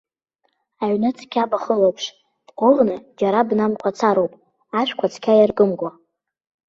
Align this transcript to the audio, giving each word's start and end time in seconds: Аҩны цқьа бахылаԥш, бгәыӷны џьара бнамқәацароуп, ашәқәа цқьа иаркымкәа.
Аҩны 0.83 1.09
цқьа 1.17 1.49
бахылаԥш, 1.51 2.03
бгәыӷны 2.47 2.95
џьара 3.19 3.41
бнамқәацароуп, 3.47 4.33
ашәқәа 4.79 5.07
цқьа 5.13 5.33
иаркымкәа. 5.39 5.89